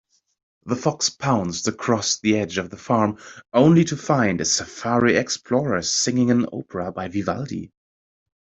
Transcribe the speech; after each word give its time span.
The 0.65 0.75
fox 0.75 1.11
pounced 1.11 1.67
across 1.67 2.17
the 2.17 2.35
edge 2.39 2.57
of 2.57 2.71
the 2.71 2.75
farm, 2.77 3.17
only 3.53 3.85
to 3.85 3.95
find 3.95 4.41
a 4.41 4.45
safari 4.45 5.15
explorer 5.15 5.83
singing 5.83 6.31
an 6.31 6.47
opera 6.51 6.91
by 6.91 7.07
Vivaldi. 7.07 7.69